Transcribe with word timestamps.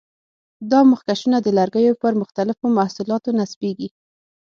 دا 0.71 0.79
مخکشونه 0.91 1.37
د 1.41 1.47
لرګیو 1.57 1.99
پر 2.01 2.13
مختلفو 2.21 2.65
محصولاتو 2.77 3.29
نصبېږي. 3.39 3.89